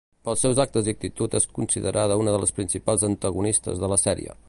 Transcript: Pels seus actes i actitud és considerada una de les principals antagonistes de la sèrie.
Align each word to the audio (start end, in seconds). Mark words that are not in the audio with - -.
Pels 0.27 0.43
seus 0.45 0.61
actes 0.63 0.89
i 0.89 0.93
actitud 0.95 1.37
és 1.41 1.47
considerada 1.59 2.19
una 2.25 2.35
de 2.37 2.43
les 2.45 2.57
principals 2.61 3.09
antagonistes 3.13 3.85
de 3.87 3.93
la 3.97 4.05
sèrie. 4.07 4.39